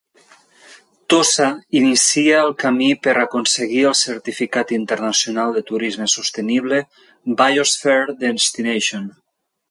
Tossa 1.13 1.47
inicia 1.79 2.39
el 2.45 2.53
camí 2.63 2.87
per 3.07 3.13
aconseguir 3.23 3.83
el 3.89 3.95
certificat 3.99 4.73
internacional 4.77 5.53
de 5.57 5.63
turisme 5.67 6.07
sostenible 6.15 6.79
'Biosphere 7.43 8.17
Destination' 8.25 9.07